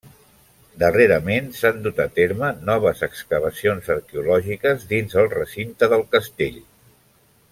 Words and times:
Darrerament 0.83 1.49
s'han 1.57 1.83
dut 1.87 1.99
a 2.05 2.07
terme 2.15 2.49
noves 2.71 3.03
excavacions 3.09 3.91
arqueològiques 3.99 4.89
dins 4.95 5.15
el 5.25 5.31
recinte 5.37 5.91
del 5.95 6.07
castell. 6.17 6.61